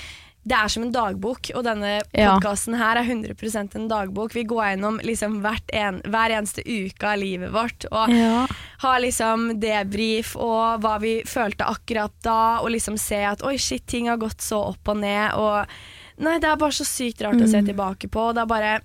det 0.48 0.56
er 0.56 0.72
som 0.72 0.86
en 0.86 0.94
dagbok, 0.94 1.52
og 1.56 1.64
denne 1.68 2.02
Ja. 2.16 2.34
podkasten 2.34 2.78
her 2.78 2.98
er 2.98 3.04
100% 3.04 3.76
en 3.76 3.88
dagbok. 3.90 4.34
Vi 4.34 4.44
går 4.44 4.64
gjennom 4.72 5.00
liksom 5.04 5.46
en, 5.74 6.02
hver 6.02 6.32
eneste 6.32 6.64
uke 6.64 7.04
av 7.04 7.20
livet 7.20 7.52
vårt 7.52 7.86
og 7.92 8.10
ja. 8.10 8.48
har 8.80 9.00
liksom 9.00 9.60
debrief 9.60 10.36
og 10.36 10.82
hva 10.82 11.00
vi 11.00 11.22
følte 11.26 11.68
akkurat 11.68 12.12
da, 12.24 12.60
og 12.62 12.72
liksom 12.72 12.98
se 12.98 13.22
at 13.24 13.44
oi, 13.44 13.58
shit, 13.58 13.86
ting 13.86 14.08
har 14.08 14.18
gått 14.18 14.42
så 14.42 14.72
opp 14.72 14.88
og 14.88 14.98
ned. 14.98 15.34
Og 15.36 15.66
nei, 16.24 16.40
det 16.40 16.50
er 16.50 16.56
bare 16.56 16.72
så 16.72 16.88
sykt 16.88 17.22
rart 17.22 17.42
å 17.42 17.48
se 17.48 17.62
tilbake 17.62 18.10
på. 18.10 18.30
og 18.30 18.36
Det 18.36 18.42
har 18.42 18.48
bare 18.48 18.82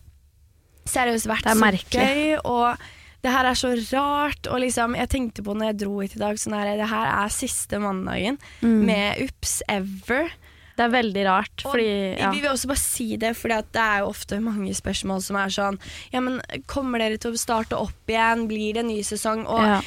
seriøst 0.84 1.26
vært 1.30 1.48
så 1.48 1.60
gøy. 1.90 2.38
Og 2.44 2.76
det 3.24 3.32
her 3.32 3.48
er 3.48 3.54
så 3.54 3.72
rart. 3.94 4.46
Og 4.50 4.60
liksom, 4.60 4.94
jeg 4.98 5.08
tenkte 5.08 5.42
på 5.42 5.54
når 5.54 5.72
jeg 5.72 5.78
dro 5.86 6.00
hit 6.02 6.16
i 6.16 6.18
dag, 6.18 6.36
sånn 6.36 6.58
her, 6.58 6.76
det 6.76 6.90
her 6.90 7.10
er 7.24 7.28
siste 7.32 7.78
mandagen 7.80 8.38
med 8.84 9.22
Ups 9.24 9.62
ever. 9.68 10.28
Det 10.74 10.82
er 10.82 10.90
veldig 10.90 11.24
rart, 11.28 11.62
fordi 11.62 11.90
ja. 12.18 12.32
Vi 12.34 12.40
vil 12.42 12.50
også 12.50 12.70
bare 12.72 12.82
si 12.82 13.04
det, 13.20 13.34
for 13.38 13.52
det 13.52 13.78
er 13.78 14.02
jo 14.02 14.08
ofte 14.10 14.40
mange 14.42 14.74
spørsmål 14.74 15.20
som 15.22 15.38
er 15.38 15.52
sånn 15.54 15.78
Ja, 16.10 16.22
men 16.24 16.40
kommer 16.70 16.98
dere 17.02 17.20
til 17.22 17.36
å 17.36 17.38
starte 17.38 17.78
opp 17.78 18.10
igjen? 18.10 18.48
Blir 18.50 18.74
det 18.74 18.82
en 18.82 18.90
ny 18.90 18.98
sesong? 19.06 19.44
Og 19.46 19.62
ja. 19.62 19.78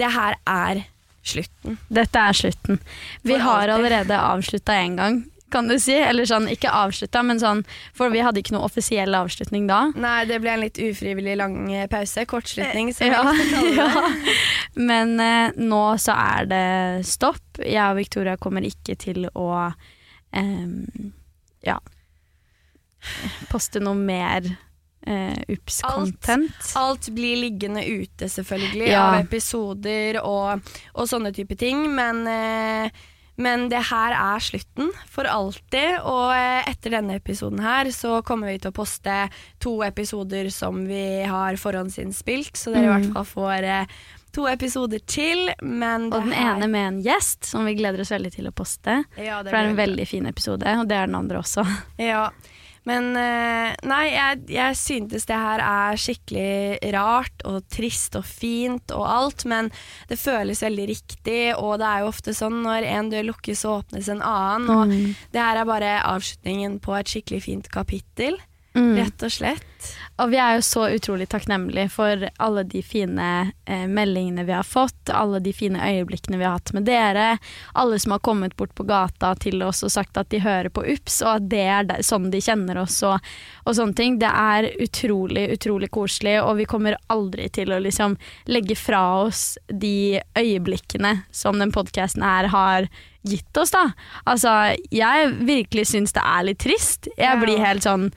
det 0.00 0.10
her 0.16 0.40
er 0.50 0.82
slutten. 1.24 1.78
Dette 1.88 2.18
er 2.20 2.36
slutten. 2.36 2.82
Vi 3.22 3.32
For 3.36 3.46
har 3.46 3.62
alltid. 3.68 3.74
allerede 3.76 4.18
avslutta 4.18 4.74
én 4.82 4.98
gang, 4.98 5.22
kan 5.54 5.70
du 5.70 5.78
si. 5.80 5.94
Eller 5.94 6.26
sånn, 6.28 6.50
ikke 6.52 6.72
avslutta, 6.74 7.22
men 7.24 7.40
sånn 7.40 7.62
For 7.96 8.12
vi 8.12 8.20
hadde 8.26 8.42
ikke 8.42 8.56
noe 8.56 8.66
offisiell 8.66 9.14
avslutning 9.16 9.68
da. 9.70 9.86
Nei, 9.94 10.24
det 10.28 10.40
ble 10.42 10.52
en 10.56 10.64
litt 10.66 10.82
ufrivillig 10.82 11.38
lang 11.40 11.56
eh, 11.72 11.86
pause. 11.88 12.26
Kortslutning, 12.28 12.92
som 12.92 13.06
Ja, 13.08 13.22
vi 13.30 13.48
kaller 13.54 13.70
det. 13.70 13.74
ja. 13.80 14.34
Men 14.74 15.14
eh, 15.22 15.56
nå 15.62 15.84
så 16.02 16.18
er 16.18 16.50
det 16.50 16.64
stopp. 17.08 17.62
Jeg 17.62 17.84
og 17.86 18.00
Victoria 18.02 18.36
kommer 18.36 18.66
ikke 18.66 18.98
til 18.98 19.28
å 19.32 19.48
em, 20.34 21.12
ja 21.64 21.78
poste 23.52 23.80
noe 23.84 23.96
mer 23.98 24.46
uh, 25.06 25.40
UPS-content. 25.52 26.70
Alt 26.80 27.10
blir 27.14 27.36
liggende 27.42 27.82
ute, 27.84 28.28
selvfølgelig, 28.32 28.86
Ja. 28.88 29.02
av 29.10 29.18
episoder 29.26 30.20
og, 30.24 30.62
og 30.94 31.10
sånne 31.10 31.34
type 31.36 31.56
ting. 31.60 31.82
Men, 31.94 32.22
eh, 32.30 32.88
men 33.36 33.66
det 33.68 33.82
her 33.90 34.14
er 34.16 34.40
slutten 34.40 34.88
for 35.10 35.28
alltid. 35.28 35.98
Og 36.08 36.32
eh, 36.32 36.62
etter 36.70 36.96
denne 36.96 37.18
episoden 37.20 37.60
her 37.60 37.90
så 37.92 38.22
kommer 38.24 38.48
vi 38.54 38.58
til 38.62 38.72
å 38.72 38.78
poste 38.80 39.18
to 39.60 39.76
episoder 39.84 40.48
som 40.54 40.86
vi 40.88 41.24
har 41.28 41.60
forhåndsinnspilt, 41.60 42.56
så 42.56 42.72
dere 42.72 42.86
i 42.86 42.88
Mm. 42.88 42.94
hvert 42.94 43.12
fall 43.18 43.28
får 43.34 43.68
eh, 43.68 43.86
to 44.34 44.48
episoder 44.50 45.00
til. 45.06 45.48
Men 45.62 46.08
Og 46.12 46.20
den 46.24 46.32
her- 46.34 46.56
ene 46.56 46.68
med 46.70 46.88
en 46.88 47.02
gjest, 47.06 47.44
som 47.46 47.64
vi 47.66 47.74
gleder 47.78 48.00
oss 48.04 48.10
veldig 48.12 48.32
til 48.34 48.50
å 48.50 48.54
poste. 48.54 49.04
ja, 49.16 49.38
For 49.42 49.50
det 49.50 49.54
er 49.54 49.70
en 49.70 49.76
veldig 49.78 50.06
fin 50.10 50.26
episode, 50.26 50.66
og 50.80 50.88
det 50.88 50.96
er 50.98 51.06
den 51.06 51.14
andre 51.22 51.38
også. 51.40 51.64
Ja, 51.98 52.30
men 52.86 53.16
eh, 53.16 53.74
nei, 53.88 54.10
jeg, 54.12 54.40
jeg 54.52 54.76
syntes 54.76 55.24
det 55.24 55.36
her 55.40 55.58
er 55.64 55.96
skikkelig 55.96 56.92
rart 56.92 57.44
og 57.48 57.62
trist 57.72 58.14
og 58.20 58.26
fint 58.28 58.92
og 58.92 59.06
alt, 59.08 59.46
men 59.48 59.70
det 60.10 60.18
føles 60.20 60.60
veldig 60.60 60.86
riktig, 60.90 61.54
og 61.56 61.78
det 61.80 61.86
er 61.88 62.00
jo 62.04 62.10
ofte 62.12 62.34
sånn 62.36 62.58
når 62.62 62.84
en 62.90 63.08
dør 63.14 63.24
lukkes, 63.30 63.62
så 63.64 63.78
åpnes 63.80 64.10
en 64.12 64.20
annen, 64.20 64.68
og 64.68 64.88
Mm. 64.92 65.14
det 65.32 65.40
her 65.40 65.56
er 65.62 65.64
bare 65.64 65.94
avslutningen 66.04 66.78
på 66.84 66.92
et 66.98 67.06
skikkelig 67.08 67.42
fint 67.42 67.70
kapittel, 67.72 68.36
Mm. 68.74 68.96
rett 68.96 69.22
og 69.22 69.32
slett. 69.32 69.94
Og 70.16 70.30
vi 70.30 70.38
er 70.38 70.56
jo 70.56 70.62
så 70.62 70.84
utrolig 70.94 71.26
takknemlige 71.30 71.90
for 71.90 72.22
alle 72.42 72.62
de 72.70 72.80
fine 72.86 73.26
eh, 73.66 73.84
meldingene 73.90 74.44
vi 74.46 74.54
har 74.54 74.66
fått, 74.66 75.10
alle 75.10 75.40
de 75.42 75.52
fine 75.52 75.78
øyeblikkene 75.82 76.38
vi 76.38 76.46
har 76.46 76.56
hatt 76.56 76.72
med 76.74 76.86
dere, 76.86 77.38
alle 77.72 77.98
som 77.98 78.14
har 78.14 78.22
kommet 78.22 78.54
bort 78.56 78.74
på 78.74 78.86
gata 78.86 79.32
til 79.42 79.62
oss 79.66 79.82
og 79.86 79.90
sagt 79.94 80.18
at 80.18 80.30
de 80.30 80.38
hører 80.42 80.70
på 80.74 80.84
UPS, 80.86 81.20
og 81.22 81.32
at 81.32 81.48
det 81.50 81.64
er 81.66 82.06
sånn 82.06 82.30
de 82.30 82.42
kjenner 82.42 82.78
oss 82.84 83.00
og, 83.06 83.18
og 83.64 83.78
sånne 83.78 83.98
ting. 83.98 84.20
Det 84.22 84.30
er 84.30 84.70
utrolig, 84.82 85.48
utrolig 85.58 85.90
koselig, 85.94 86.36
og 86.42 86.62
vi 86.62 86.68
kommer 86.70 86.98
aldri 87.14 87.48
til 87.54 87.74
å 87.74 87.82
liksom 87.82 88.14
legge 88.50 88.78
fra 88.78 89.02
oss 89.24 89.56
de 89.66 90.22
øyeblikkene 90.38 91.24
som 91.34 91.58
den 91.62 91.74
podkasten 91.74 92.22
her 92.22 92.50
har 92.54 92.88
gitt 93.24 93.56
oss, 93.56 93.72
da. 93.74 93.88
Altså, 94.30 94.76
jeg 94.94 95.34
virkelig 95.42 95.88
syns 95.90 96.14
det 96.14 96.22
er 96.22 96.48
litt 96.50 96.62
trist. 96.62 97.08
Jeg 97.18 97.40
blir 97.42 97.62
helt 97.62 97.86
sånn 97.86 98.10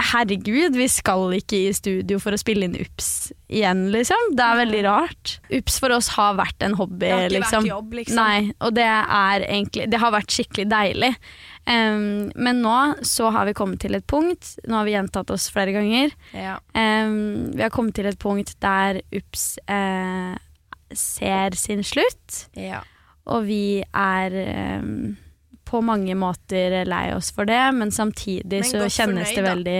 Herregud, 0.00 0.76
vi 0.78 0.86
skal 0.88 1.34
ikke 1.36 1.58
i 1.68 1.72
studio 1.76 2.18
for 2.22 2.32
å 2.32 2.38
spille 2.40 2.64
inn 2.66 2.76
UPS 2.80 3.08
igjen, 3.52 3.86
liksom. 3.92 4.30
Det 4.38 4.44
er 4.46 4.58
veldig 4.62 4.80
rart. 4.86 5.32
UPS 5.52 5.78
for 5.82 5.92
oss 5.96 6.08
har 6.16 6.36
vært 6.38 6.62
en 6.66 6.74
hobby, 6.78 6.98
Det 7.04 7.10
har 7.12 7.24
ikke 7.28 7.36
liksom. 7.36 7.64
vært 7.66 7.72
jobb, 7.74 7.96
liksom. 8.00 8.16
Nei, 8.20 8.52
og 8.64 8.74
det 8.78 8.86
er 8.88 9.44
egentlig 9.48 9.88
Det 9.92 10.00
har 10.00 10.14
vært 10.14 10.36
skikkelig 10.36 10.66
deilig. 10.72 11.12
Um, 11.70 12.30
men 12.34 12.62
nå 12.64 12.76
så 13.06 13.28
har 13.34 13.44
vi 13.46 13.52
kommet 13.54 13.82
til 13.84 13.94
et 13.98 14.06
punkt, 14.08 14.54
nå 14.66 14.78
har 14.80 14.86
vi 14.88 14.94
gjentatt 14.96 15.30
oss 15.30 15.50
flere 15.52 15.74
ganger, 15.76 16.14
Ja. 16.34 16.56
um, 16.74 17.50
vi 17.54 17.62
har 17.62 17.70
kommet 17.70 17.94
til 17.94 18.06
et 18.08 18.18
punkt 18.18 18.54
der 18.64 19.02
UPS 19.12 19.58
uh, 19.68 20.34
ser 20.96 21.54
sin 21.60 21.84
slutt. 21.86 22.46
ja. 22.56 22.80
Og 23.30 23.44
vi 23.46 23.84
er 23.94 24.32
em, 24.32 25.16
på 25.70 25.80
mange 25.86 26.16
måter 26.18 26.80
lei 26.88 27.04
oss 27.14 27.30
for 27.34 27.48
det, 27.48 27.62
men 27.76 27.92
samtidig 27.94 28.64
Men 28.64 28.68
så 28.68 28.86
kjennes 28.90 29.30
fornøyd, 29.30 29.36
det 29.36 29.44
veldig 29.46 29.78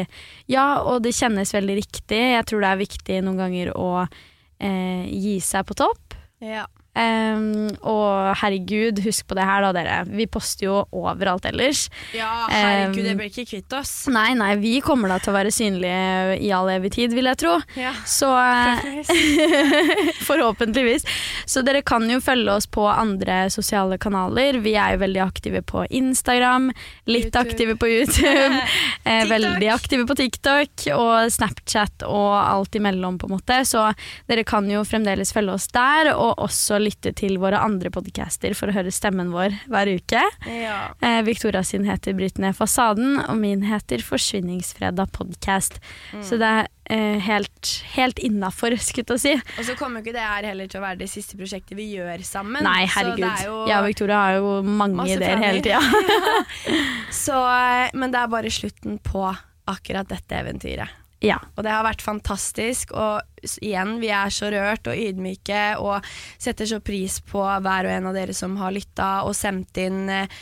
Ja, 0.54 0.66
og 0.87 1.02
det 1.04 1.16
kjennes 1.18 1.54
veldig 1.54 1.78
riktig. 1.80 2.20
Jeg 2.37 2.47
tror 2.47 2.62
det 2.62 2.70
er 2.70 2.85
viktig 2.85 3.23
noen 3.26 3.40
ganger 3.44 3.73
å 3.75 3.90
eh, 4.04 5.09
gi 5.11 5.40
seg 5.44 5.66
på 5.66 5.78
topp. 5.82 6.14
ja. 6.44 6.66
Em, 6.99 7.68
og 7.87 8.32
herregud, 8.40 8.99
husk 9.04 9.28
på 9.30 9.37
det 9.38 9.44
her 9.47 9.62
da, 9.62 9.70
dere. 9.76 9.99
Vi 10.11 10.26
poster 10.26 10.66
jo 10.66 10.78
overalt 10.90 11.47
ellers. 11.47 11.87
Ja, 12.16 12.49
herregud, 12.50 13.00
Um, 13.00 13.06
jeg 13.06 13.18
blir 13.18 13.30
ikke 13.30 13.47
kvitt 13.47 13.75
oss. 13.78 13.92
Nei, 14.11 14.32
nei, 14.38 14.54
vi 14.61 14.73
kommer 14.85 15.12
da 15.12 15.20
til 15.23 15.32
å 15.32 15.37
være 15.37 15.52
synlige 15.54 16.38
i 16.42 16.50
all 16.54 16.70
evig 16.73 16.92
tid, 16.97 17.14
vil 17.14 17.30
jeg 17.30 17.38
tro. 17.42 17.54
Ja. 17.78 17.92
Så 18.09 18.28
Forhåpentligvis. 20.26 21.06
Så 21.50 21.62
dere 21.66 21.82
kan 21.87 22.04
jo 22.11 22.18
følge 22.23 22.52
oss 22.52 22.66
på 22.70 22.85
andre 22.90 23.44
sosiale 23.54 23.99
kanaler. 24.02 24.59
Vi 24.64 24.75
er 24.78 24.97
jo 24.97 25.02
veldig 25.04 25.23
aktive 25.23 25.62
på 25.66 25.85
Instagram, 25.87 26.70
litt 27.11 27.30
YouTube. 27.30 27.44
aktive 27.44 27.76
på 27.80 27.90
YouTube, 27.90 28.61
eh, 29.09 29.25
veldig 29.30 29.70
aktive 29.73 30.06
på 30.11 30.18
TikTok 30.18 30.87
og 30.97 31.30
Snapchat 31.32 32.06
og 32.09 32.35
alt 32.40 32.75
imellom, 32.78 33.18
på 33.20 33.30
en 33.30 33.37
måte. 33.37 33.62
Så 33.68 33.87
dere 34.30 34.44
kan 34.49 34.68
jo 34.70 34.82
fremdeles 34.87 35.35
følge 35.37 35.54
oss 35.54 35.70
der, 35.75 36.12
og 36.16 36.42
også 36.42 36.80
lytte 36.83 37.13
til 37.17 37.37
våre 37.43 37.59
andre 37.63 37.91
podcaster 37.95 38.55
for 38.59 38.71
å 38.71 38.75
høre 38.77 38.91
stemmen 38.95 39.31
vår 39.35 39.55
hver 39.71 39.91
uke. 39.95 40.23
Ja. 40.51 40.79
Eh, 41.05 41.21
Victoria 41.27 41.63
sin 41.67 41.85
heter 41.89 42.15
Bryt 42.19 42.39
ned 42.43 42.57
fasaden, 42.59 43.19
og 43.27 43.37
min 43.41 43.63
heter 43.69 44.03
Forsvinningsfredag 44.05 45.13
podcast. 45.17 45.79
Mm. 46.13 46.23
Så 46.27 46.39
det 46.41 46.51
er 46.51 46.69
eh, 46.91 47.19
helt, 47.27 47.73
helt 47.97 48.19
innafor, 48.19 48.77
skulle 48.83 49.17
jeg 49.19 49.25
si. 49.25 49.35
Og 49.61 49.69
så 49.71 49.77
kommer 49.79 50.01
jo 50.01 50.09
ikke 50.09 50.17
det 50.19 50.27
her 50.29 50.49
heller 50.53 50.71
til 50.71 50.81
å 50.81 50.87
være 50.87 51.01
det 51.05 51.11
siste 51.13 51.39
prosjektet 51.41 51.77
vi 51.79 51.91
gjør 51.97 52.25
sammen. 52.27 52.65
Nei, 52.67 52.85
Så 52.89 52.99
herregud. 52.99 53.27
er 53.29 53.45
Jeg 53.71 53.79
og 53.81 53.89
Victoria 53.91 54.23
har 54.25 54.39
jo 54.41 54.57
mange 54.67 55.07
ideer 55.09 55.37
planer. 55.37 55.47
hele 55.47 55.63
tida. 55.65 55.81
Så, 57.25 57.37
eh, 57.37 57.91
men 57.95 58.11
det 58.15 58.21
er 58.25 58.33
bare 58.33 58.51
slutten 58.53 58.99
på 59.05 59.25
akkurat 59.71 60.09
dette 60.11 60.35
eventyret. 60.41 60.97
Ja. 61.21 61.37
Og 61.57 61.65
det 61.67 61.73
har 61.73 61.85
vært 61.85 62.05
fantastisk. 62.05 62.95
Og 62.97 63.21
igjen, 63.61 63.99
vi 64.00 64.09
er 64.15 64.33
så 64.33 64.49
rørt 64.53 64.89
og 64.89 64.97
ydmyke 64.97 65.65
og 65.81 66.07
setter 66.41 66.69
så 66.69 66.81
pris 66.85 67.21
på 67.29 67.45
hver 67.45 67.89
og 67.89 67.93
en 67.93 68.11
av 68.11 68.17
dere 68.17 68.37
som 68.37 68.57
har 68.61 68.75
lytta 68.75 69.12
og 69.29 69.37
sendt 69.37 69.81
inn 69.81 70.09
eh, 70.12 70.41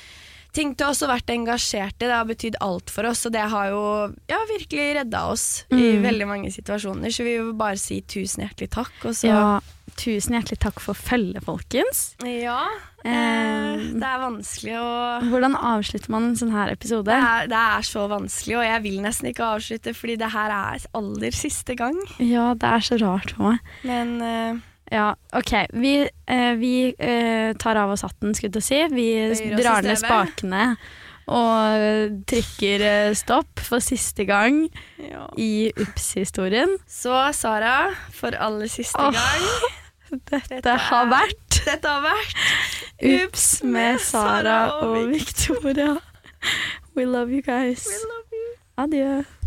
ting 0.53 0.75
til 0.79 0.87
oss 0.89 1.03
og 1.03 1.11
vært 1.13 1.31
engasjerte. 1.35 2.07
Det 2.07 2.13
har 2.15 2.25
betydd 2.29 2.57
alt 2.65 2.91
for 2.91 3.07
oss, 3.11 3.25
og 3.29 3.33
det 3.33 3.45
har 3.53 3.69
jo 3.71 3.83
ja, 4.31 4.39
virkelig 4.51 4.95
redda 5.03 5.25
oss 5.33 5.65
i 5.71 5.75
Mm. 5.99 6.03
veldig 6.03 6.27
mange 6.27 6.51
situasjoner. 6.53 7.11
Så 7.15 7.25
vi 7.25 7.37
vil 7.39 7.53
bare 7.55 7.77
si 7.79 8.01
tusen 8.03 8.43
hjertelig 8.47 8.71
takk. 8.71 8.93
Og 9.05 9.15
så 9.15 9.29
ja. 9.33 9.61
Tusen 9.99 10.35
hjertelig 10.37 10.59
takk 10.63 10.79
for 10.81 10.95
følget, 10.95 11.43
folkens. 11.43 12.15
Ja, 12.23 12.61
eh, 13.05 13.09
Eh, 13.09 13.77
det 13.95 14.03
er 14.05 14.19
vanskelig 14.21 14.75
å 14.79 15.31
Hvordan 15.31 15.55
avslutter 15.57 16.11
man 16.11 16.25
en 16.29 16.37
sånn 16.37 16.53
her 16.53 16.71
episode? 16.71 17.05
det 17.07 17.15
er, 17.15 17.47
det 17.49 17.57
er 17.57 17.83
så 17.87 18.09
vanskelig, 18.11 18.57
og 18.59 18.65
jeg 18.67 18.83
vil 18.83 19.01
nesten 19.03 19.31
ikke 19.33 19.47
avslutte, 19.57 19.95
fordi 19.95 20.17
det 20.19 20.31
her 20.31 20.51
er 20.51 20.79
aller 20.95 21.31
siste 21.31 21.75
gang. 21.79 21.97
Ja, 22.19 22.55
det 22.55 22.65
er 22.69 22.81
så 22.81 22.99
rart 23.01 23.33
for 23.35 23.43
meg. 23.53 23.59
Men 23.85 24.21
eh, 24.23 24.55
Ja, 24.91 25.13
ok. 25.37 25.53
Vi, 25.77 25.93
eh, 26.27 26.53
vi 26.57 26.95
eh, 26.99 27.53
tar 27.61 27.77
av 27.77 27.93
oss 27.93 28.07
hatten, 28.07 28.35
skulle 28.35 28.63
jeg 28.63 28.69
si. 28.69 28.81
Vi 28.95 29.53
drar 29.59 29.85
ned 29.85 30.01
spakene 30.01 30.73
og 31.29 32.23
trykker 32.29 32.85
eh, 32.89 33.17
stopp 33.19 33.61
for 33.61 33.85
siste 33.85 34.25
gang 34.29 34.63
ja. 35.03 35.27
i 35.37 35.69
Ups-historien. 35.77 36.79
Så 36.89 37.13
Sara, 37.37 37.91
for 38.17 38.37
aller 38.39 38.71
siste 38.73 39.01
oh, 39.01 39.13
gang 39.13 40.23
Dette 40.31 40.57
Dette 40.57 40.77
har 40.89 41.11
vært 41.11 41.59
Dette 41.67 41.91
har 41.91 42.01
vært 42.07 43.03
Ups 43.05 43.49
med 43.63 44.01
Sara 44.01 44.61
og 44.81 45.11
Victoria. 45.13 45.99
We 46.97 47.05
love 47.05 47.29
you 47.29 47.45
guys. 47.45 47.85
We 47.85 48.01
love 48.09 48.41
you. 48.41 48.55
Adjø. 48.79 49.38